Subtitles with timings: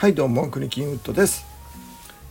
[0.00, 1.44] はいどうも国金ウッドです。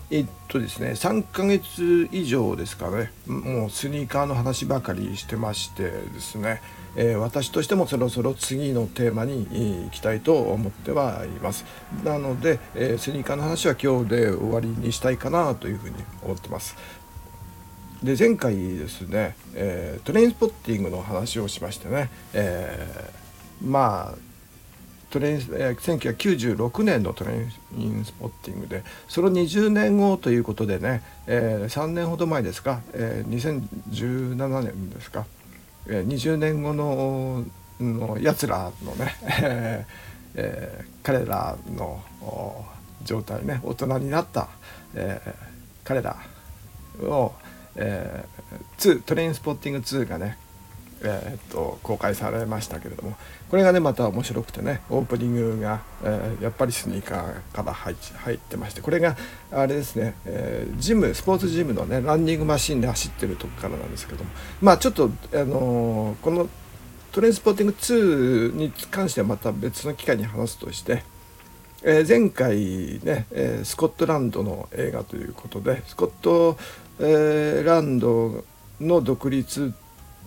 [0.09, 3.11] えっとですね3ヶ月以上ですかね。
[3.27, 6.63] もうスニーカーの話ばかりしてましてですね、
[6.95, 11.63] えー、私としてもそろそろ次のテーマに行きたいと思ってはいます。
[12.03, 16.75] なので、えー、スニーカーの話は今日で終わりにしたいかなというふうに思ってます。
[18.01, 23.11] で前回ですね、えー、トレインスポッティングの話をしましてね、え
[23.63, 24.28] まあ
[25.09, 33.59] トレイン1996年のトレインスポッティングでその20年後ということでね、えー、3年ほど前ですか、えー、
[33.99, 35.25] 2017年ですか、
[35.87, 37.45] えー、20年後の
[37.79, 39.15] のやつらのね、
[40.35, 42.03] えー、彼らの
[43.03, 44.49] 状態ね大人になった、
[44.93, 45.33] えー、
[45.85, 46.17] 彼ら
[47.01, 47.31] を、
[47.75, 50.37] えー、2トレインスポッティング2がね
[51.01, 53.15] えー、っと公開されましたけれども
[53.49, 59.15] これがねまた面白くてねオープニングが、えー、やっぱりスニーカーから入ってましてこれが
[59.51, 64.29] あれですね、えー、ジムスポーツジムのねランニングマシンで走ってるとこからなんですけども
[64.61, 66.49] まあちょっと、あのこの
[67.11, 71.03] トレインスポーティング2に関してはまた別の機会に話すとして、
[71.83, 76.57] え前回ね、えスコットランドの映画ということでスコット、
[76.99, 78.43] ランド
[78.79, 79.73] の独立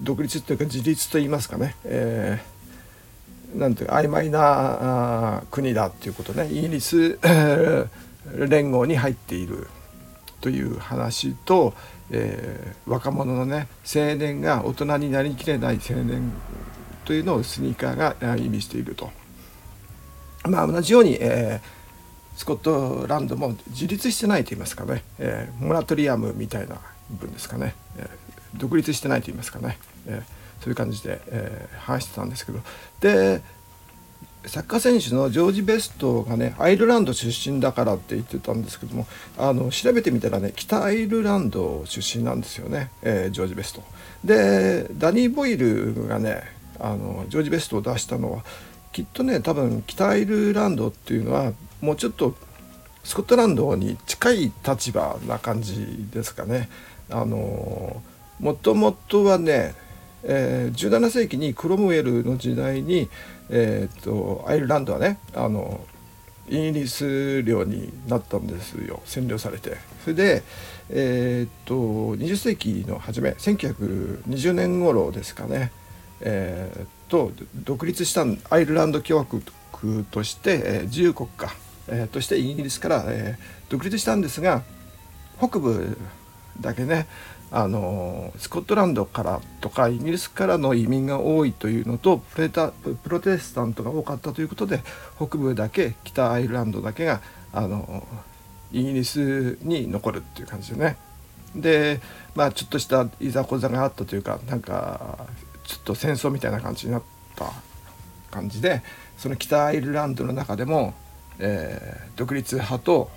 [0.00, 6.48] 独立というか自立といいますかね、えー、なんていうか曖昧なあ国だっていうことね。
[6.50, 7.18] イギリス
[8.48, 9.68] 連合に入っている
[10.40, 11.74] という話と、
[12.10, 16.32] えー、若者のね青年が大人になりきれない青年
[17.04, 19.10] というのをスニーカーが意味していると。
[20.44, 28.08] まあ、同じように、えー、スコットランドも自立してないと言いますかね、えー、モラトリアムみたいな部分ですかね、えー、
[28.54, 30.22] 独立してないと言いますかね、え
[30.60, 32.60] そういう感じで、え話してたんですけど
[33.00, 33.42] で
[34.46, 39.06] サッカー選手のジョージ・ベストがねアイルランド出身だからって言ってたんですけども
[39.38, 43.82] あの調べてみたらね北アイルランド出身なんですよね、えー、ジョージ・ベスト。
[44.24, 46.42] でダニー・ボイルがね
[46.80, 48.44] あのジョージ・ベストを出したのは
[48.92, 52.34] きっとね多分北アイルランドっていうのはもうちょっと
[53.04, 56.68] スコットランドに近い立場な感じですかね。
[57.10, 58.02] あの
[58.42, 59.74] もともとはね
[60.24, 63.08] えー、17世紀にクロムウェルの時代に、
[63.50, 65.84] えーと、アイルランドはねあの
[66.48, 69.00] イギリス領になったんですよ。
[69.06, 69.76] 占領されて。
[70.04, 70.42] それで、
[70.90, 71.74] えーと、
[72.16, 75.72] 20世紀の初め1920年頃ですかね、
[76.20, 81.48] えーと、独立したアイルランド共和国として、えー、自由国家、
[81.88, 84.62] えー、としてイギリスから、えー、独立したんですが
[85.38, 85.96] 北部
[86.60, 87.06] だけね
[87.54, 94.80] あのスコットランドからとかイギリスからの移民が多いというのとプレタプロテスタントが多かったということで
[95.16, 97.20] 北部だけ北アイルランドだけが
[97.52, 98.06] あの
[98.72, 100.96] イギリスに残るっていう感じでね。
[101.54, 102.00] で
[102.34, 105.26] まあちょっとしたいざこざがあったというかなんか
[105.64, 107.02] ちょっと戦争みたいな感じになっ
[107.36, 107.52] た
[108.30, 108.82] 感じで
[109.18, 110.94] その北アイルランドの中でも、
[111.38, 113.10] えー、独立派と、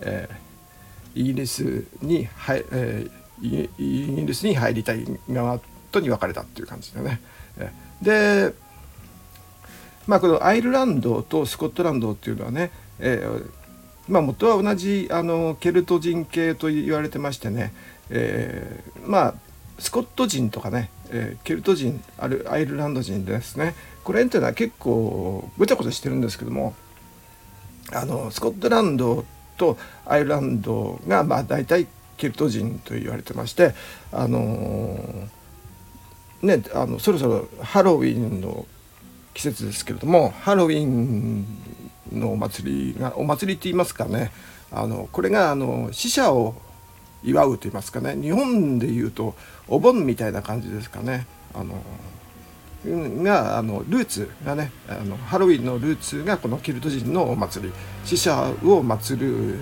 [0.00, 7.20] えー、イギリスに、はいえーイギリスに入りたい側とに分かれたっていう感じだね。
[8.02, 8.54] で
[10.06, 13.50] まあこのアイルランドとスコットランドっていうのはね、えー、
[14.08, 17.72] まあ元は同じあのケルト人系と言われてましてね、
[18.10, 19.34] えー、まあ
[19.78, 23.74] スコット人とかね、えー、ケルト人あるアイルランド人ですね
[24.04, 26.74] これっていうのは結構ごちゃごちゃしてるんですけども
[27.92, 29.24] あのスコットランド
[29.56, 31.86] とアイルランドがまあ大体
[32.24, 33.74] ケルト人と言われてまして
[34.10, 34.98] あの
[36.40, 38.64] ねあのそろそろハロウィンの
[39.34, 41.44] 季節ですけれどもハロウィン
[42.10, 44.32] のお祭りがお祭りって言いますかね。
[44.70, 46.54] あのこれがあの死者を
[47.22, 48.16] 祝うと言いますかね。
[48.16, 49.34] 日本でいうと
[49.68, 51.26] お盆みたいな感じですかね。
[51.52, 51.74] あの
[53.22, 57.72] があのルーツがねあのハロウィンのルーツがこのケルト人のお祭り。
[58.04, 58.34] 死者
[58.64, 59.58] を祀る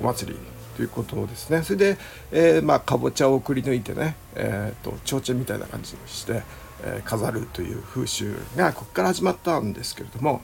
[0.00, 0.55] お祭り。
[0.76, 1.62] ということですね。
[1.62, 1.98] それで、
[2.30, 6.42] えー、まあかぼちゃをくり抜いてね、えーと、提灯みたいな感じにして、
[6.84, 10.42] えー、飾るという風習がここから始まったんですけれども。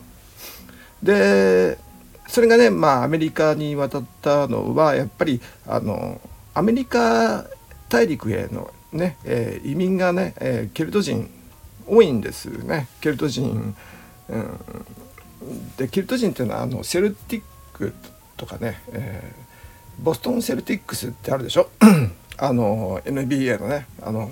[1.02, 1.78] で
[2.28, 6.20] それがねまあアメリカに渡ったのはやっぱりあの
[6.54, 7.44] アメリカ
[7.88, 11.28] 大陸へのね、えー、移民がね、えー、ケルト人
[11.86, 12.88] 多いんですね。
[13.00, 13.74] ケルト人、
[14.28, 14.54] うん、
[15.76, 17.42] でケルト人っていうのはあのセルティッ
[17.74, 17.92] ク
[18.36, 19.34] とかね、え
[20.02, 21.68] ボストン・セルティックスってあるでしょ？
[22.38, 24.28] あの NBA のねあの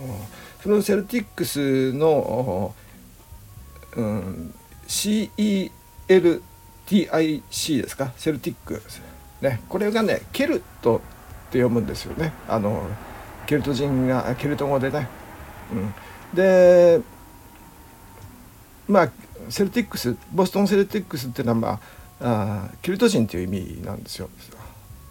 [0.62, 2.74] そのセルティックスの、
[3.96, 4.52] うん、
[4.88, 5.70] CELTIC
[7.82, 8.12] ですか？
[8.16, 8.82] セルティック
[9.42, 11.00] ねこれがねケルトっ
[11.52, 12.32] て読むんですよね。
[12.48, 12.88] あの
[13.46, 15.06] ケルト人がケルト語でね、
[15.72, 15.94] うん、
[16.34, 17.00] で
[18.88, 19.10] まあ
[19.48, 21.78] セルティックスボストン・セルティックスっていうのは、まあ、
[22.20, 24.28] あケルト人という意味なんですよ。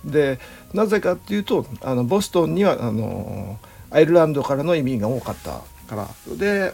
[0.06, 0.40] で
[0.74, 3.60] なぜかっていうとあのボストンにはあの
[3.92, 6.36] アイルランドからの移民が多かったから。
[6.36, 6.74] で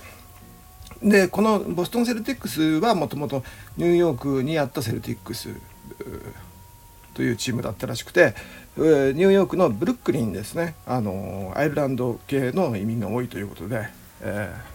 [1.04, 3.44] でこのボストン・セルティックスはもともと
[3.78, 5.50] ニューヨークにあったセルティックス
[7.14, 8.34] というチームだったらしくて
[8.78, 10.76] ニューヨークのブルックリンですね。
[10.86, 13.88] あのアイルランド系の移民が多いということで、
[14.22, 14.75] えー、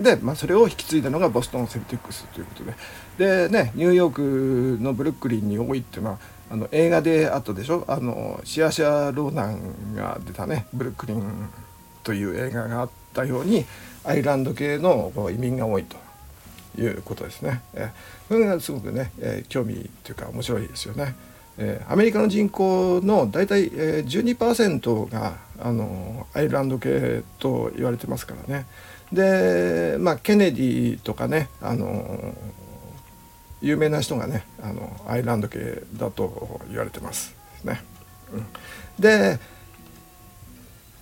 [0.00, 2.74] で、まあ、それを引き継いだのがボストン・セルティックスということで。
[3.18, 6.18] でねニューヨークのブルックリンに多いっていうのは
[6.50, 7.84] あの映画であったでしょ？
[7.88, 11.48] あのシアシャ・ローナンが出たね「ブルックリン」
[12.04, 13.64] という映画があったように
[14.04, 15.96] アイルランド系の移民が多いと
[16.80, 17.62] いうことですね。
[17.74, 21.14] えー、それがすごくね、えー、興味というか面白いですよね。
[21.58, 28.66] えー、アメリカの人口の大体、えー、12%があのアイルランド系と言われてますからね。
[29.12, 32.34] で、まあ、ケネディとかねあの
[33.60, 37.82] 有名な人がねあのアイランド系だと言われてますね。
[38.32, 38.46] うん、
[38.98, 39.38] で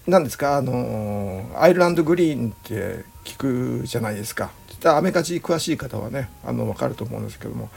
[0.06, 4.50] 何ですかあのアイルランドグリーンって聞くじゃないですか。
[4.84, 7.70] アメカジ詳しい方はねあの分かると思うんですけども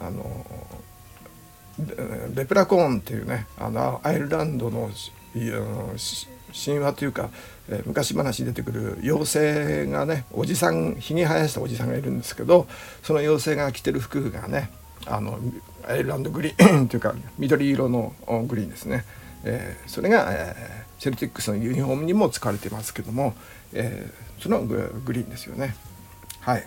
[0.00, 0.46] あの
[2.34, 4.90] レプラコーンっていうねあのアイルランドの
[6.52, 7.30] 神話というか、
[7.68, 12.66] えー、昔話に出てくる妖精がねおじさんひげ生やしたおじさんがいるんですけど
[13.02, 14.70] その妖精が着てる服がね
[15.06, 15.38] あの
[15.86, 18.14] アイルランドグリーン というか緑色の
[18.46, 19.04] グリーンですね、
[19.44, 23.34] えー、それが、えー、セルティックスのユニフォームにも使われてますけども、
[23.72, 25.74] えー、そのグリーンですよね
[26.40, 26.66] はい。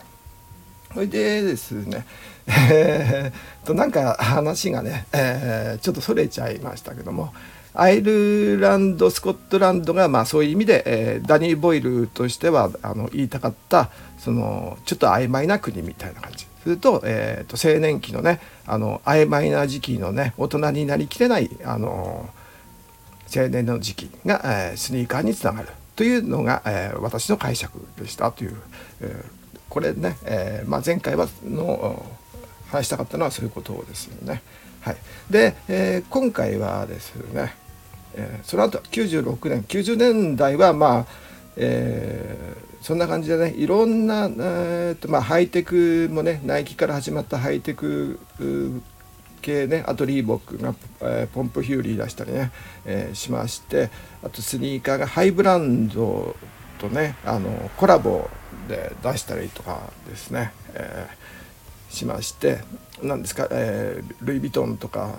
[0.93, 2.05] それでですね、
[2.47, 7.33] えー、となんか話がね、えー、ちょっとそれちゃいましたけども
[7.75, 22.29] アイルランドスコットランドがまあそういう意味で、えー、ダニー・ボイルとしてはあの言いたかったそのちょっと曖昧な国みたいな感じすると,、えー、と青年期のねあの曖昧な時期のね大人になりきれないあの
[23.35, 28.55] 青年の時期が、えー、スニーカーにつながるというのが、えー、私の解釈でしたという、
[29.01, 29.45] えー
[29.75, 32.05] これね、えーまあ、前回はの
[32.69, 34.41] 話したかったのはそういうことですよね。
[34.79, 34.97] はい、
[35.29, 37.53] で、えー、今回はですね、
[38.15, 41.05] えー、その後96年90年代はまあ、
[41.57, 48.19] えー、そんな感じでねいろんな、えーとまあ、ハイテクもねナイキから始まったハイテク
[49.41, 52.51] 系ねあとリーボックが、えー、ポンプヒューリー出したりね、
[52.85, 53.89] えー、しまして
[54.23, 56.35] あとスニーカーがハイブランド
[56.79, 58.29] とねあのコラボ
[58.67, 62.59] で出したりとかですね、えー、しまして
[63.03, 65.13] 何ですか、えー、ルイ・ヴィトンとか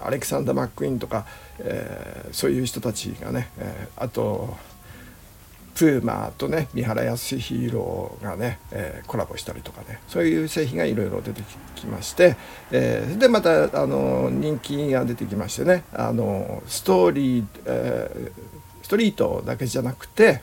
[0.00, 1.26] アレクサンダー・マックイーンとか、
[1.58, 4.56] えー、そういう人たちがね、えー、あと
[5.78, 11.42] プーマとね三原康弘がね、えー、コラボしたりとかねそういう製品がいろいろ出て
[11.76, 12.36] きまして、
[12.72, 20.42] えー、でまたあの人気が出てきましてねあのストーリー、えー、ストリートだけじゃなくて、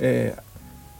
[0.00, 0.42] えー、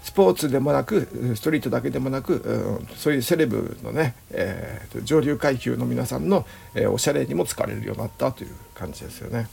[0.03, 9.49] スポーツでもなくストリートだけでもなく、うん、そういうセレブのね、えー、上流階級の皆さんの、えー、おしゃれにも使われるようになったという感じですよね。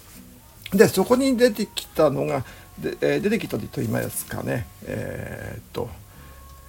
[0.71, 2.43] でそこに出てきたのが
[2.79, 5.89] で、えー、出てきたと言いますかねえー、っと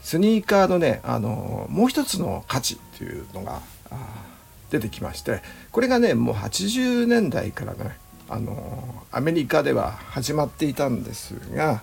[0.03, 3.61] スニーカーのねあのもう一つの価値っていうのが
[4.71, 5.43] 出てきまして
[5.73, 7.97] これがねもう80年代からね
[8.29, 11.83] あのアメリカでは始まっていたんですが、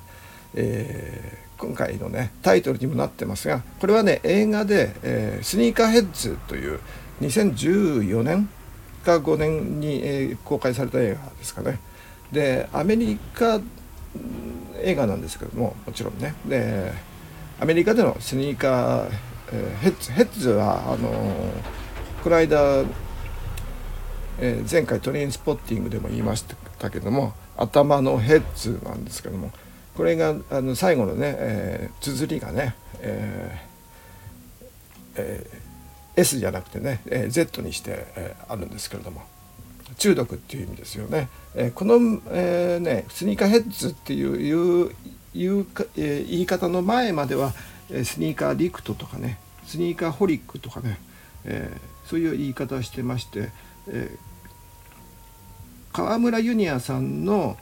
[0.53, 6.79] えー今回のねタイトルにもなってますがこれはね映画で、えー、スニーカーヘッズという
[7.21, 8.49] 2014年
[9.05, 11.79] か5年に、えー、公開された映画ですかね。
[12.31, 13.61] でアメリカ
[14.81, 16.33] 映画なんですけどももちろんね。
[16.45, 16.91] で
[17.59, 19.09] アメリカでのスニーカー、
[19.53, 22.83] えー、ヘッズヘッズはあのー、この間、
[24.39, 26.43] えー、前回トレインスポッティングでも言いまし
[26.79, 29.51] たけども頭のヘッズなんですけども
[29.95, 33.75] これがあの最後のね、えー、綴りがね、えー
[35.17, 39.23] えー、S じゃなくてね、えー、Z にして、えー、あるんですけれども
[39.97, 41.29] 中毒っていう意味ですよね。
[41.53, 41.95] えー、この、
[42.31, 44.91] えー、ねスニーカーヘッズっていういう
[45.33, 47.53] いうか、えー、言い方の前までは、
[47.89, 50.99] えー、スニーカーリクトとかねスニーカーホリックとかね、
[51.45, 53.49] えー、そういう言い方をしてまして、
[53.87, 57.57] えー、川村ユニアさんの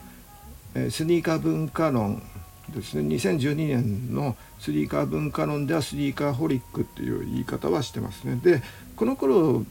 [0.90, 2.22] スニーカー文化論
[2.68, 3.14] ですね。
[3.14, 8.40] 2012年のスリーカー文化論ではスリーカーホリックっていう言い方はしてますね。
[8.42, 8.62] で
[8.96, 9.64] この頃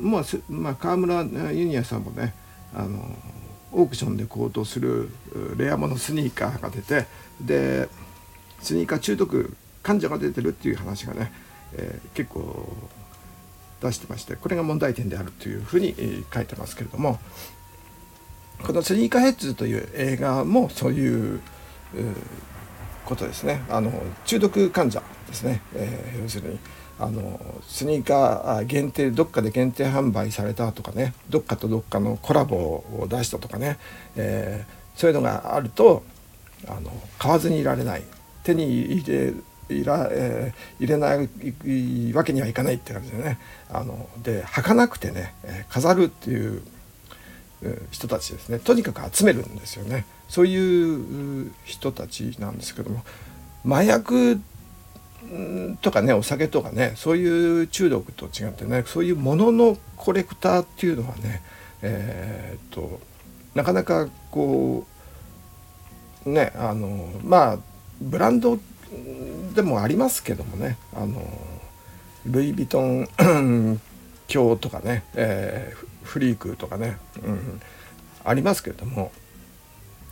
[0.00, 2.34] まあ、まあ、川村ユニアさんもね
[2.74, 3.16] あの
[3.72, 5.10] オークションで高騰する
[5.56, 7.06] レアモノスニーカーが出て
[7.40, 7.88] で
[8.60, 11.32] スニーカー中毒患者が出てるっていう話がね、
[11.74, 12.72] えー、結構
[13.80, 15.94] 出してましてこれが問題点であるというふうに
[16.32, 17.18] 書いてますけれども
[18.62, 21.40] この「スニーカーヘッズ」という映画もそういう
[23.04, 23.62] ことですね。
[23.68, 23.92] あの
[24.24, 26.58] 中毒患者ですね、えー、要するに
[26.98, 33.78] あのスニーカー限定どっかで限定販売されたとかねどっかとどっかのコラボを出したとかね、
[34.16, 36.04] えー、そういうのがあると
[36.66, 38.02] あの買わずにいられない。
[38.44, 39.32] 手に入れ
[39.70, 43.38] いら、えー、入れないわけにはいかないって感じでね。
[43.70, 45.34] あので履かなくてね
[45.68, 46.62] 飾るっていう
[47.90, 48.58] 人たちですね。
[48.58, 50.04] とにかく集めるんですよね。
[50.28, 53.02] そういう人たちなんですけども。
[53.66, 54.40] 麻薬
[55.80, 61.42] とかねお酒とかねそういう中毒と違ってねそういうもののコレクターっていうのはね
[61.82, 63.00] えー、っと
[63.54, 64.86] なかなかこ
[66.26, 67.58] うねあのまあ
[68.00, 68.58] ブランド
[69.54, 71.22] でもありますけどもねあの
[72.26, 73.80] ルイ・ヴィトン
[74.28, 77.60] 教とかね、えー、フリークとかね、うん、
[78.24, 79.10] ありますけれども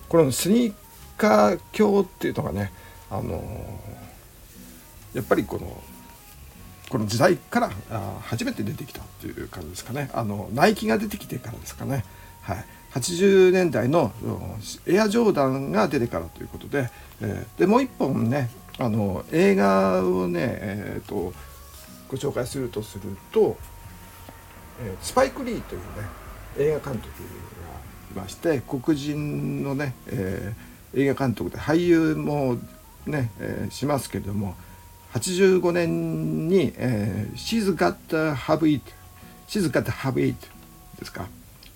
[0.09, 0.75] このスニー
[1.17, 2.73] カー教っていうのがね
[3.11, 3.43] あの
[5.15, 5.83] やっぱりこの
[6.89, 10.11] この時代からあ初めて出てきたっていう感じですかね。
[10.13, 12.05] あのナイキが出てきてからですかね、
[12.43, 14.13] はい、80年代の
[14.87, 16.91] エアジョーダンが出てからということで,、
[17.23, 21.33] えー、でもう一本ねあの映画をね、えーと、
[22.09, 23.57] ご紹介するとすると、
[24.85, 25.87] え、スパイク・リーというね
[26.59, 32.59] 映画監督がいまして黒人のね、えー、映画監督で俳優も
[33.07, 34.55] ね、えー、しますけれども
[35.15, 38.93] 85年に、えー「She's Got to Have It」
[39.49, 40.37] 「She's Got to Have It」
[40.99, 41.27] ですか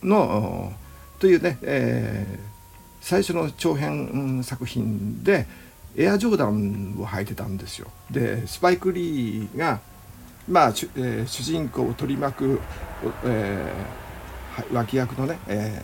[0.02, 0.72] の
[1.18, 2.38] というね、えー、
[3.00, 5.46] 最初の長編作品で
[5.96, 7.90] エアジョーダンを履いてたんですよ。
[8.10, 9.80] でスパイク・リーが、
[10.48, 12.60] まあ主,、えー、主人公を取り巻く、
[13.24, 15.82] えー、脇役のね、え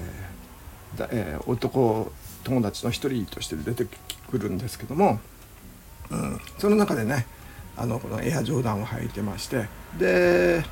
[0.97, 2.12] ーだえー、男
[2.45, 3.87] 友達の一人として出て
[4.31, 5.21] くるんですけども、
[6.11, 7.26] うん、その中でね
[7.76, 9.66] あのこのエアジョーダンを履いてまして
[9.99, 10.62] で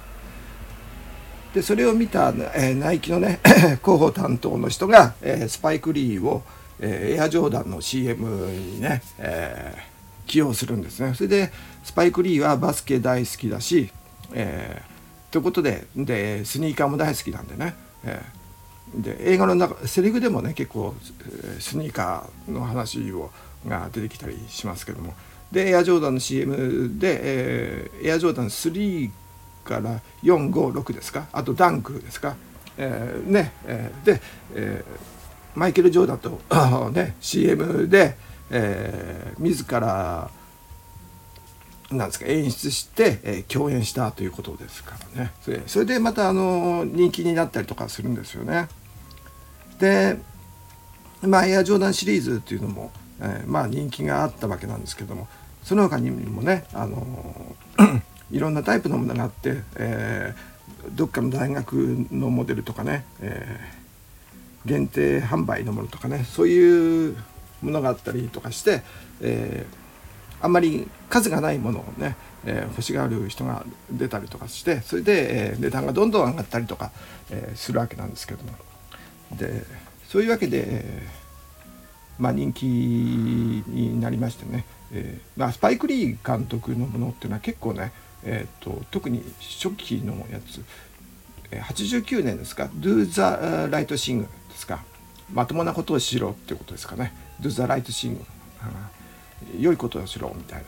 [1.54, 3.40] でそれを見た、えー、ナイキのね
[3.82, 6.42] 広報担当の人が、えー、スパイク・リーを、
[6.78, 9.89] えー、エアジョーダンの CM にね、えー、
[10.30, 11.12] 起用するんですね。
[11.14, 13.90] それでスパイク・リーはバスケ大好きだし、
[14.32, 20.94] えー、ということででスニーカーも大好きなんでね、えー、で映画の中セリフでもね結構
[21.58, 23.30] スニーカーの話を
[23.66, 25.14] が出てきたりしますけども。
[25.50, 29.10] でエアジョーダンの CM で、えー、エアジョーダン3
[29.64, 31.26] から456ですか？
[31.32, 32.37] あとダンクですか、
[32.78, 34.20] えー、ね、えー、で、
[34.54, 36.40] えー、マイケル・ジョーダンと
[36.94, 38.16] ね CM で、
[38.50, 40.30] えー、自ら
[41.90, 48.69] なんですか演出して、えー、共演したということですからねそれそれでまたあの人気になったりとかするんですよね。
[49.78, 50.19] で
[51.23, 55.26] まあエアジョーダンシリーズっていうのも、えー、まあ人気があったわけなんですけども
[55.64, 57.57] その他にもね、あの
[58.30, 61.75] いろんなタイプのものがあって、えー、どっかの大学
[62.11, 67.16] のモデルとかね、えー、限定販売のものとかねそういう
[67.62, 68.82] ものがあったりとかして、
[69.20, 76.90] えー、あんまり数がないものをね、えー、欲しがる人が出たりとかしてそれで、えー、値段がどんどん上がったりとか、
[77.30, 78.52] えー、するわけなんですけども。
[79.36, 79.64] で
[80.08, 87.92] そういうわけで、えー、まあ人気になりましてねえーまあ、スパイク・リー監督のものっていうのは結構ね、
[88.24, 90.64] えーと、特に初期のやつ
[91.50, 93.20] 89年ですか「Do the
[93.70, 94.84] Right Thing」ですか。
[95.32, 98.18] まともなことをしろっていうことですかね「Do the Right Thing」
[99.59, 100.64] 良いことをしろみたい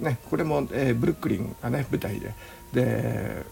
[0.00, 0.10] な。
[0.10, 2.34] ねこれも、えー、ブルックリンがね舞台で。
[2.72, 3.44] で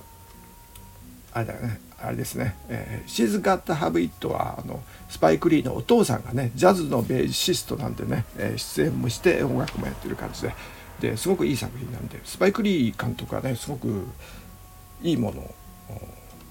[1.32, 10.54] あれだよねあれですね「えー、She's Got Have It は」あのスパイク・リーのお父さんがねジャズのベーシストなんでね、えー、出演もして音楽もやってる感じで。
[11.00, 14.04] ですごくいい作品なんでスパイク・リー監督はねすごく
[15.00, 15.54] いいものを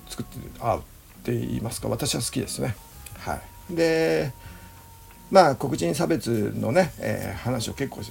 [0.08, 0.82] 作ってあうっ
[1.24, 1.89] て言いますか。
[1.89, 2.75] 私は好きですね。
[3.20, 4.32] はい、で
[5.31, 8.01] まあ黒人差別のね、えー、話を結構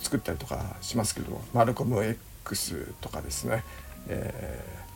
[0.00, 2.02] 作ったりとかしますけどマルコム
[2.44, 3.64] X とかですね、
[4.08, 4.88] えー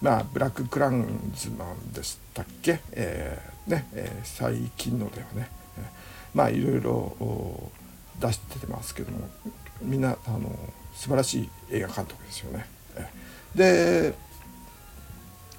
[0.00, 5.48] まあブラック・クランズマンでしたっけ、えー、ねえー、最近のではね、
[6.32, 7.70] まあいろいろ
[8.20, 9.28] 出してますけども
[9.82, 10.56] みんなあの
[10.94, 12.66] 素晴らしい映画監督ですよね。
[13.56, 14.14] で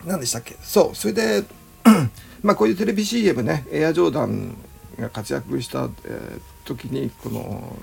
[0.06, 0.56] 何でしたっけ？
[0.64, 1.44] そうそれで
[2.42, 4.56] まあこういうテレビ CM ねエアジョーダン
[4.98, 7.78] が活躍した、えー、時にこの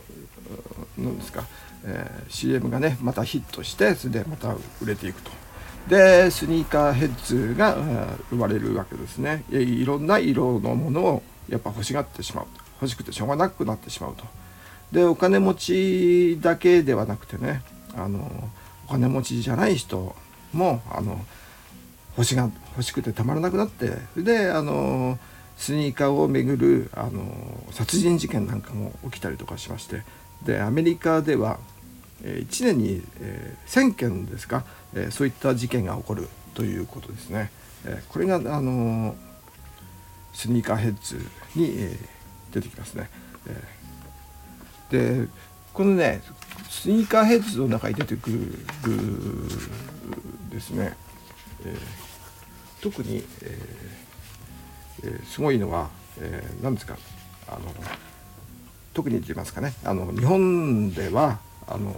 [0.99, 1.45] 何ですか、
[1.85, 5.31] えー、CM がねまたヒットしてそれでまた売れていくと。
[5.89, 7.77] でスニーカーヘッズが
[8.31, 9.45] 生まれるわけですね。
[9.51, 12.47] いろんな色のものをやっぱ欲しがってしまう。
[12.81, 14.25] 欲しくてしょうがなくなってしまうと。
[14.93, 17.63] でお金持ちだけではなくてね
[17.95, 18.51] あの
[18.89, 20.15] お金持ちじゃない人
[20.53, 21.25] もあの
[22.17, 25.19] 欲しが欲しくてたまらなくなってであの
[25.57, 30.03] スニーカーをめぐるあの殺人事件なんかも起きたりとかしまして
[30.43, 31.59] でアメリカでは
[32.23, 37.51] 1年に、え1,000件ですか、えそういった事件が起こるということですね。
[37.85, 39.15] えこれがあの
[40.33, 41.17] スニーカーヘッズ
[41.55, 41.99] に、え
[42.53, 43.11] 出てきますね。
[44.91, 45.29] えで
[45.75, 46.23] このね
[46.71, 48.39] スニーカーヘッズの中に出てくる
[50.51, 50.97] ですね、
[51.65, 51.77] え
[52.81, 54.06] 特に、えー、
[55.05, 55.89] えすごいのは、
[56.21, 56.97] えー、何ですか
[57.49, 57.61] あの
[58.95, 61.39] 特に言いますかねあの日本では
[61.69, 61.95] あの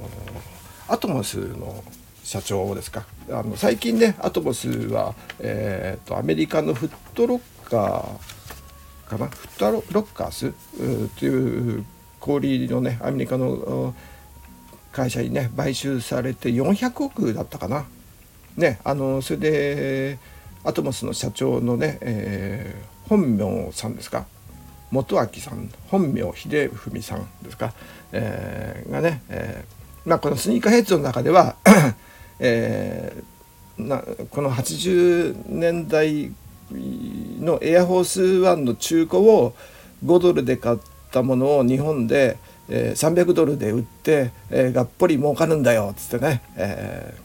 [0.88, 1.84] アトモスの
[2.24, 10.52] 社長ですかあの最近ねアトモスは、えーと、アメリカのフットロッカーかなフットロッカース
[11.18, 11.84] という
[12.20, 13.94] 小売のねアメリカの
[14.92, 17.86] 会社にね買収されて400億だったかな。
[18.56, 20.18] ねあのそれで
[20.64, 24.26] アトモスの社長のね、えー、本名さんですか？
[24.90, 27.74] 元明さん本名秀文さんですか、
[28.12, 31.56] えー、がね、えーまあ、このスニーカーヘッズの中では、
[32.40, 36.32] えー、なこの80年代
[36.72, 39.54] のエアフォースワンの中古を
[40.04, 40.78] 5ドルで買っ
[41.10, 42.38] たものを日本で、
[42.70, 47.20] えー、300ドルで売って、えー、がっぽり儲かるんだよっつってね、えー、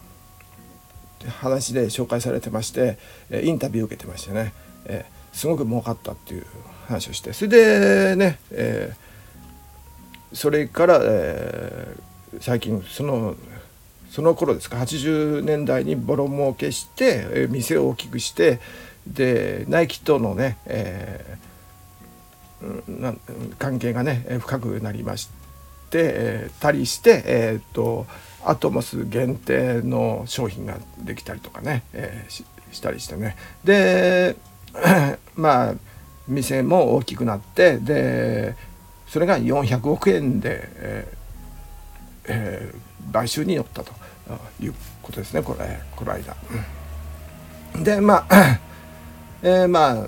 [1.29, 2.97] 話で紹介されてまして
[3.31, 4.53] インタビュー受けてましてね、
[4.85, 6.45] えー、すごく儲かったっていう
[6.87, 13.35] 話をしてそれでね、えー、それから、えー、最近その
[14.09, 18.59] その頃ですか80年代にボロ儲けして、え、店を大きくして
[19.07, 23.15] でナイキとのね、えー、な
[23.57, 25.42] 関係がね深くなりまして、
[26.01, 28.05] えー、たりして、えーと、
[28.45, 34.35] アトモス限定の商品ができたりとかね、えー、ししたりしてねで
[35.35, 35.75] まあ
[36.27, 38.55] 店も大きくなってで
[39.07, 41.23] それが400億円で、えー
[42.25, 43.93] えー、買収に乗ったと
[44.59, 46.35] いうことですねこれこの間。
[47.83, 48.59] でまあ、
[49.41, 50.07] えー、まあ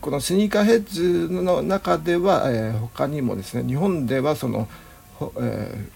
[0.00, 4.68] このスニーカーヘッズの中では、えー、他にもですね日本ではその、
[5.36, 5.86] え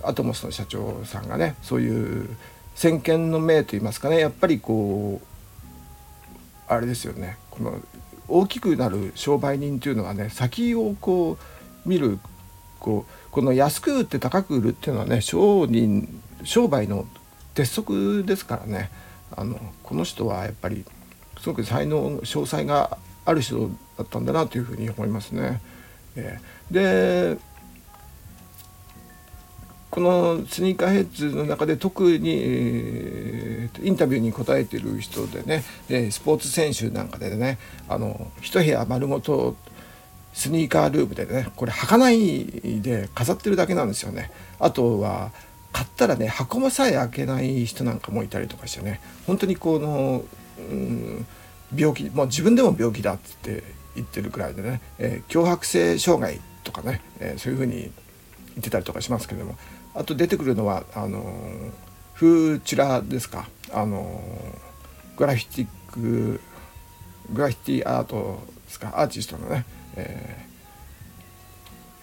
[0.00, 2.28] ー、アトモスの社長さんがねそういう
[2.74, 5.26] 先見の明といいますかねやっぱりこう
[6.68, 7.80] あれですよねこの
[8.28, 11.38] 大きくなる商売人というのはね先をこ
[11.84, 12.20] う見る
[12.78, 17.06] こうこの安く売って高く売るっていうのはね商人商売の
[17.54, 18.90] 鉄則ですからね
[19.34, 20.84] あのこの人はやっぱり
[21.40, 25.60] すごく才能詳細がある人だったんだなというふうに思いますね。
[26.16, 27.38] えー、で
[29.90, 39.56] このスニーカーヘッズの中で特に、えー、インタビューに答えてる人でね、えスポーツ選手なんかでねあの一部屋丸ごと
[40.34, 44.30] スニーカールームでねこれ履かないで飾ってるだけなんですよね。
[44.60, 45.32] あとは
[45.72, 50.24] 買ったらね箱もさえ開けない人なんかもいたりとかしてね本当にこの、
[50.58, 51.26] うん、
[51.74, 53.62] 病気もう自分でも病気だって
[53.94, 57.90] 言ってるくらいでね、えー、強迫性障害とかね、えー、そういうふうに言
[58.60, 59.56] ってたりとかしますけども
[59.98, 61.24] あと出てくるのはあの
[62.14, 63.48] フーチュラですか？
[63.72, 64.22] あの
[65.16, 66.40] グラフィティック
[67.32, 68.92] グラフィティアートですか？
[68.94, 69.64] アーティストのね、
[69.96, 70.46] え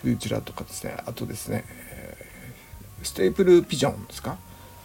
[0.04, 0.98] ー、フーチュラとかですね。
[1.06, 1.64] あとですね、
[3.02, 4.38] ステープルピジョンですか、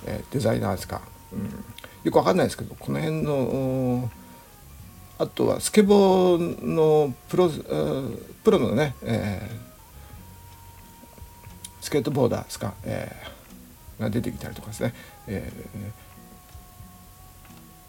[0.06, 1.00] えー、デザイナーですか、
[1.32, 1.64] うん、
[2.04, 4.08] よくわかんないですけどこの辺の
[5.18, 7.50] あとはスケボーのプロ
[8.44, 9.69] プロのね、えー
[11.90, 14.94] スケートボーダーですか、えー、が出てきたりとかですね、
[15.26, 15.52] え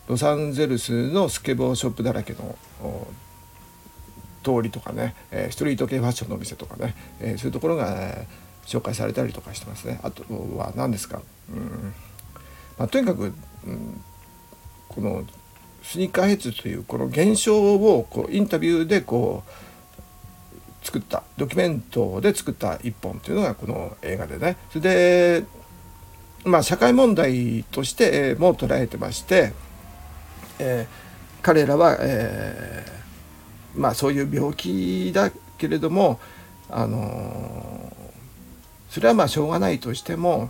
[0.07, 2.57] ー、ロサンゼルスのスケボーショップだらけの
[4.43, 9.99] 通りとかね、えー、ストリート系ファッションのお店とかね、えー、そういうところが、えー、紹介されたりとかしてますね。
[10.01, 10.23] あと
[10.57, 11.21] は何ですか、
[11.53, 11.93] うん。
[12.79, 13.25] まあ、とにかく、
[13.67, 14.01] うん、
[14.89, 15.23] この
[15.83, 19.51] スニーカーヘッズというこの現象をこうインタビューでこう
[20.81, 24.57] 作ったドキュメントで作った一本というのがこの映画でね。
[24.69, 25.43] それで
[26.43, 29.53] まあ社会問題としても捉えてまして、
[30.59, 36.19] えー、彼らは、えー、まあそういう病気だけれども
[36.69, 40.49] あのー、それはまあしょうがないとしても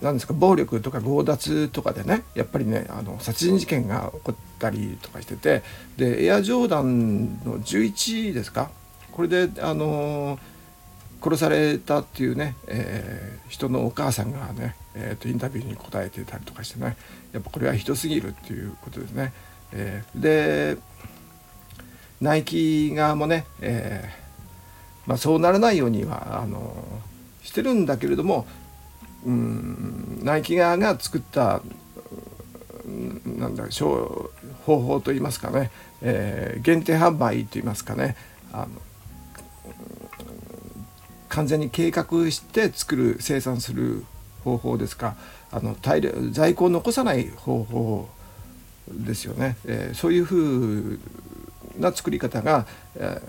[0.00, 5.62] 何ですか暴力とか強奪とかでねやっぱりねあの殺人事件が起こったりとかしてて
[5.96, 8.70] でエアジョーダンの11ですか
[9.12, 10.38] これであの
[11.22, 16.96] 殺されたっていうね、えー、人のお母さんがね、えーと、インタビューに答えてたりとかしてね
[17.32, 19.32] やっぱこれはひどすぎるっていうことですね。
[19.72, 20.78] えー、で
[22.20, 26.84] ナイキ側もね、えーまあ、そうならないようにはあの
[27.42, 28.46] してるんだけれども
[29.26, 31.62] うんナイキ側が作った
[33.24, 33.66] なんだ
[34.64, 35.70] 方法といいますかね、
[36.02, 38.16] えー、限定販売といいますかね
[38.52, 38.68] あの
[41.28, 44.04] 完全に計画して作る生産する
[44.44, 45.16] 方法ですか
[45.52, 48.08] あの大量在庫を残さない方法
[48.88, 51.00] ですよね、えー、そういうふう
[51.78, 53.22] な作り方が、え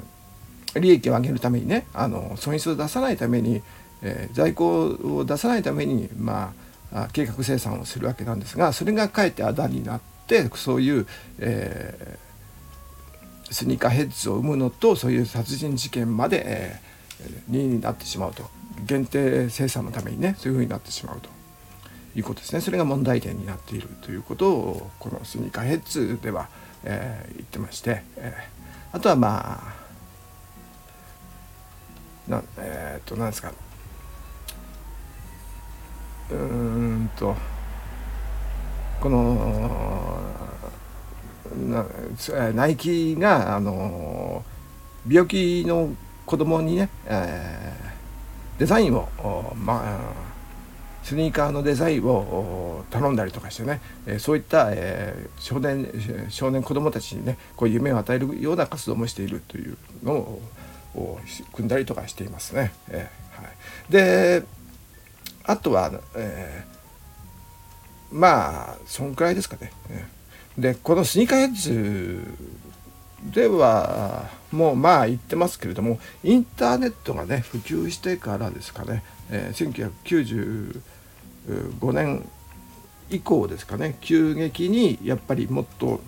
[0.73, 3.61] ー、利益を上げるためにねあの損失を出さないために、
[4.01, 6.53] えー、在庫を出さないために、ま
[6.93, 11.07] あ、計画生産をするわけなんですがそれがかえってあだになってそういう、
[11.39, 18.43] えー、スニーカーヘッズを生むのとそういう殺人事件まで、えー、になってしまうと。
[18.85, 21.29] 限定生産のためにねそういうふうになってしまうと。
[22.15, 22.61] いうことですね。
[22.61, 26.49] それが問題点になっているということをこのスニーカーヘッズでは、
[26.83, 29.81] えー、言ってまして、えー、あとはまあ
[32.27, 33.53] なえっ、と何ですか。
[36.31, 37.35] うんと。
[39.01, 40.19] この
[42.53, 44.43] ナイキがあの
[45.09, 45.89] 病気の
[46.25, 49.09] 子供にね、えー、デザインを
[49.55, 50.31] まあ
[51.03, 61.19] スニーカーのデザインを頼んだりとかしてね、えそういった、えー、少年少年子供たちにねこう夢を与えるような活動もしているというのを
[61.53, 62.71] 組んだりとかしていますね。
[62.89, 64.43] えーはい、で
[65.51, 69.71] あとは、えー、まあそんくらいですかね。
[70.57, 72.23] でこのスニーカーヘッズ
[73.33, 80.81] ではもうまあ言ってますけれどもインターネットがね普及してからですかね、えー、
[81.81, 82.27] 1995年
[83.09, 83.97] 以降ですかね。
[83.99, 85.99] 急激にやっぱりもっと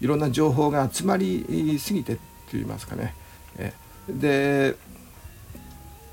[0.00, 3.14] いろんな情報が集まりすぎてって言いますかね、
[3.58, 4.76] えー、で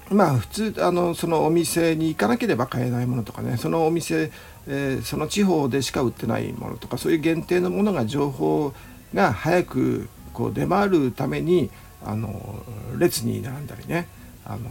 [0.09, 4.31] まあ普通あのそのお店に行かなければ買えないものとかねそのお店、
[4.67, 8.73] えー、その地方でしか売ってないものとかそういう限定のものが情報
[9.13, 11.71] が早くこう出回るために
[12.03, 12.63] あの
[12.99, 14.07] 列に並んだりね
[14.45, 14.69] あの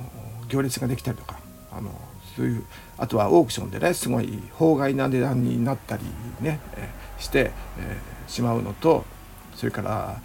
[0.49, 1.39] 行列ができたりとか
[1.73, 1.91] あの
[2.37, 2.65] そういう
[2.97, 6.03] あとはオークションでねすごい法外な値段になったり
[6.41, 9.05] ね、え、して、えー、しまうのと
[9.57, 10.21] それから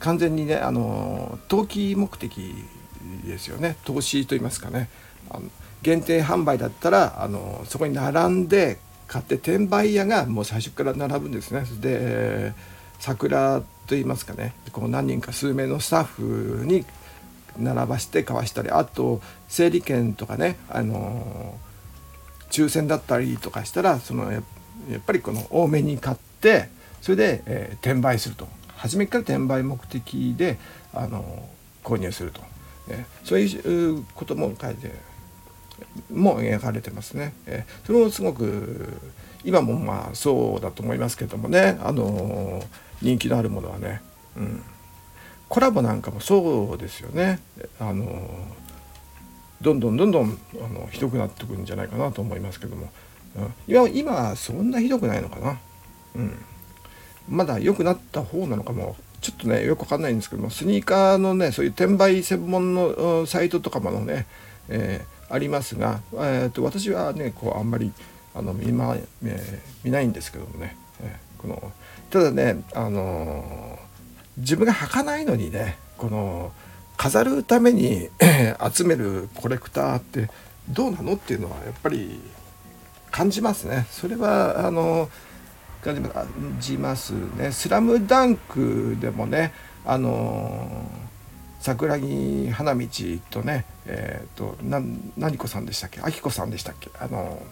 [0.00, 2.54] 完全にねあの投機目的
[3.24, 3.76] ですよね。
[3.84, 4.88] 投資といいますかね。
[5.30, 5.44] あの
[5.82, 11.64] 限定販売だったらあのそこに並んで買って転売屋がもう最初から並ぶんですね。
[11.80, 12.52] で
[12.98, 14.54] 桜といいますかね。
[14.72, 16.84] こう何人か数名のスタッフに
[17.58, 21.58] 並ばして買わしたりあと整理券とかねあの
[22.50, 24.42] 抽選だったりとかしたらそのやっ
[25.06, 26.68] ぱりこの多めに買って
[27.00, 28.48] それで、えー、転売すると。
[28.76, 30.58] 初めから転売目的で
[30.92, 31.48] あの
[31.82, 32.42] 購入すると。
[32.88, 34.92] えそういうことも書いて
[36.12, 37.34] も描かれてますね。
[37.46, 38.88] えそれもすごく
[39.44, 42.62] 今もまあそうだと思いますけどもねあの
[43.02, 44.00] 人気のあるものはね、
[44.36, 44.62] うん、
[45.48, 47.40] コラボなんかもそうですよね。
[47.78, 48.30] あの
[49.60, 52.90] どんどんどんどんあのひどくなってくるんじゃないかなと思いますけども、
[53.36, 55.58] うん、今今はそんなひどくないのかな、
[56.16, 56.36] うん、
[57.28, 64.26] まだ良くなった方なのかもちょっとねよくわかんないんですけどもスニーカーのねそういう転売専門のサイトとかもね、
[64.68, 67.90] えー、ありますが、えーと、私はねこうあんまり
[68.34, 71.72] あの見,、まえー、見ないんですけどもね、えー、この
[72.10, 76.52] ただね、あのー、自分が履かないのにねこの
[76.98, 78.10] 飾るために
[78.70, 80.28] 集めるコレクターって
[80.68, 82.20] どうなのっていうのはやっぱり
[83.10, 83.86] 感じますね。
[83.90, 85.33] それはあのー
[85.84, 87.52] 感じますね。
[87.52, 89.52] スラムダンクでもね、
[89.84, 90.86] あの
[91.60, 92.86] 桜木花道
[93.30, 94.80] とね、えっ、ー、とな
[95.16, 97.42] 何子さんでしたっけ、あきこさんでしたっけ、あの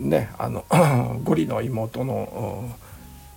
[0.00, 0.64] ね、あの
[1.24, 2.68] ゴリの妹の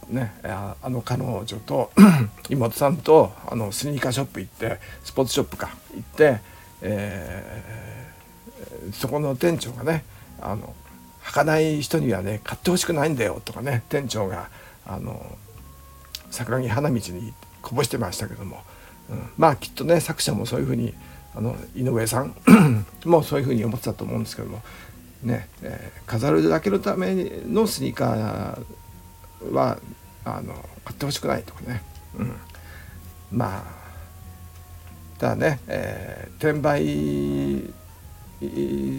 [0.10, 1.91] ねあの彼女と
[2.49, 6.39] 妹さんとあのスニーカーショップ行ってスポーツショップか行って、
[6.81, 10.03] えー、そこの店長がね
[10.41, 10.73] あの
[11.25, 14.49] 履かない人にはね買ってほしくないんだよとかね店長が
[14.85, 15.38] あの
[16.29, 18.61] 桜木花道にこぼしてましたけども、
[19.09, 20.93] うん、まあきっとね作者もそういうふうに
[21.35, 22.35] あの井上さん
[23.05, 24.61] もそういうふうに思ってたと思うんですけども
[25.23, 29.79] ね、えー、飾るだけのためのスニーカーは
[30.23, 30.53] あの
[30.85, 31.81] 買ってほしくないとかね、
[32.19, 32.35] うん、
[33.31, 33.85] まあ
[35.17, 37.73] ただね、えー、転売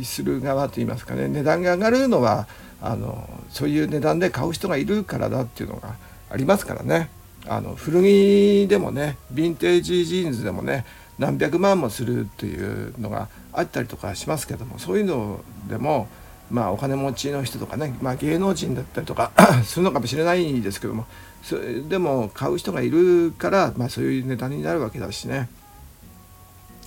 [0.04, 2.46] する側といいますかね値段が上がるのは
[2.80, 5.94] あのそういう値段で買う人がいるからだっていうのが
[6.30, 7.10] ありますからね。
[7.48, 10.84] あの古着でもねヴィンテージジーンズでもね
[11.18, 16.08] 何百万もするっていうのがあったりとかしますけどもそういうのでも
[16.50, 19.30] まあお金持ちの人とかね、まあ、芸能人だったりとか
[19.64, 21.06] するのかもしれないですけども
[21.42, 25.48] それでも買う人がいるから、まあ、そういう値段になるわけだしね。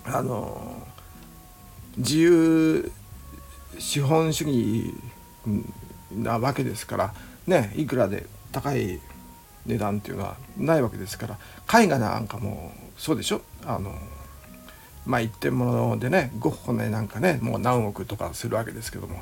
[0.06, 0.76] あの
[2.00, 2.92] 自由
[3.78, 4.94] 資本主義
[6.16, 7.14] なわけですから
[7.46, 9.00] ねいくらで高い
[9.66, 13.42] 値段っていうのはないわけですから絵画なんかもそうでしょ？
[13.66, 13.94] あの
[15.06, 19.22] まあ一点物でねゴッホねなんかねもう何億とかするわけですけども、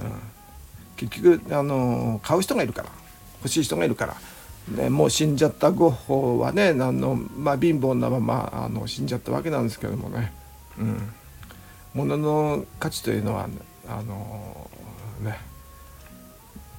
[0.00, 0.12] うん、
[0.96, 2.88] 結局あの買う人がいるから
[3.40, 4.16] 欲しい人がいるから、
[4.82, 10.32] ね、もう死んじゃったゴッホはねあの、まあ、貧乏なままあの死んじゃったわけなんですけどもね、
[10.78, 11.12] うん、
[11.94, 13.48] 物の価値というのは
[13.88, 14.70] あの
[15.20, 15.38] ね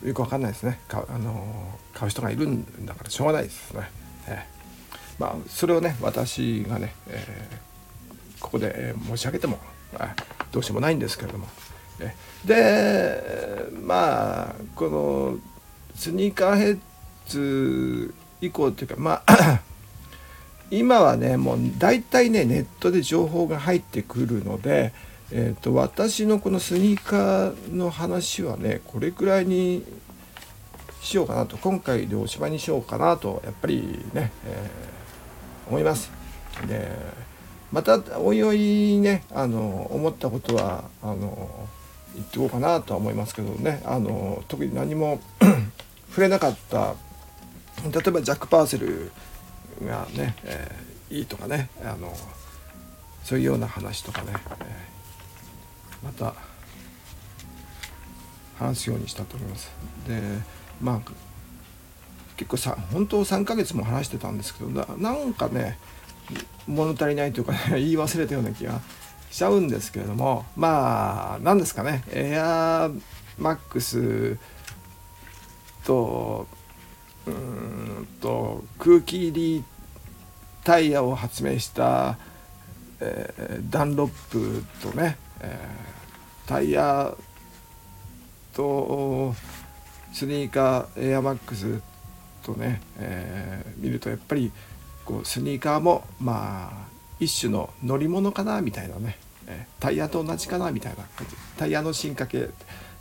[0.04, 3.90] よくわかんないですね買あの買う人がいるんだからしょうがないですね。
[4.28, 9.60] えー、まあそれをね私がね、えー、ここで申し上げても、
[9.94, 10.16] まあ、
[10.52, 11.48] どうしようもないんですけれども。
[12.02, 15.38] えでまあこの
[15.96, 16.80] スニーカーヘッ
[17.28, 19.62] ズ以降っていうかまあ
[20.72, 24.94] 今はねもう大体ねネットで情報が入ってくるので、
[25.32, 29.84] えーと、私のこのスニーカーの話はねこれくらいに
[31.02, 36.12] しようかなと今回でおしまいにしようかなとやっぱりね、えー、思います。
[36.68, 36.92] で
[37.72, 41.68] またおいおいねあの思ったことはあの
[42.16, 45.22] 言っておこうかなとは思いますけどねあの特に何も
[46.10, 46.96] 触れなかった
[47.84, 49.12] 例えばジャック・パーセル
[49.86, 52.14] がね、えー、いいとかねあの
[53.24, 56.34] そういうような話とかね、えー、また
[58.58, 59.72] 話すようにしたと思います。
[60.08, 60.22] で
[60.82, 61.12] まあ
[62.38, 65.78] 結構さ本当3ヶ月も話してたんですけどなんかね
[66.68, 68.80] 物足りないというか、ね、 言い忘れたような気が
[69.30, 72.90] しちゃうんですけれどもまあ何ですかねエア
[73.38, 74.38] マックス
[75.84, 76.48] と
[77.28, 79.64] うんと空気入り
[80.64, 82.18] タイヤを発明した、
[83.00, 87.16] えー、ダンロップとね、えー、タイヤ
[88.54, 89.34] と
[90.14, 91.82] スニーカーエアマックス
[92.44, 94.52] とね、えー、見るとやっぱり
[95.06, 96.88] こうスニーカーもまあ
[97.20, 101.36] 一種の乗り物かなみたいなね、え、タイヤと同じかなみたいな感じ。
[101.58, 102.50] タイヤの進化系、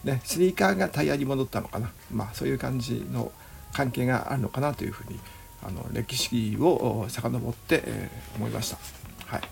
[0.05, 1.91] ね、スニーカーがタイヤに戻ったのかな。
[2.13, 3.31] まあそういう感じの
[3.73, 5.19] 関係があるのかなというふうに
[5.63, 8.79] あの歴史を遡って、えー、思いました。
[9.27, 9.43] はい、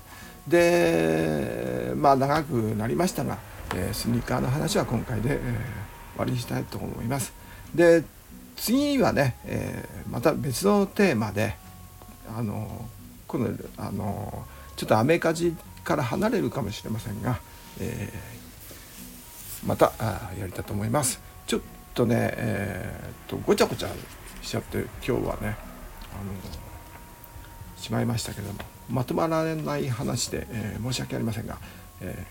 [0.49, 3.39] でまあ長くなりましたが、
[3.75, 5.43] えー、スニーカーの話は今回で、えー、終
[6.19, 7.33] わりにしたいと思います。
[7.75, 8.05] で
[8.57, 11.57] 次はね、えー、また別のテーマで
[12.37, 12.87] あの
[13.27, 17.39] このあのちょっとアメリカジから離れるかもしれませんが、
[17.81, 19.93] えー、また
[20.39, 21.21] やりたいと思います。
[21.47, 21.61] ちょっ
[21.97, 23.89] とね、えー、とごちゃごちゃ
[24.43, 25.57] しちゃって今日はね
[26.13, 26.31] あの
[27.77, 31.57] しまいましたけどもまとまらない話で、えー、申し訳ありませんが、
[32.03, 32.27] え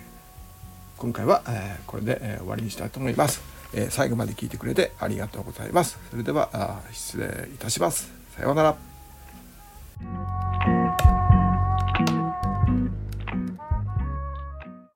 [0.98, 3.42] ー、今回は、え、これで、え終わりにしたいと思います、
[3.74, 6.00] え最後まで聞いてくれてありがとうございます。
[6.10, 8.10] それでは失礼いたします。
[8.38, 10.55] さようなら。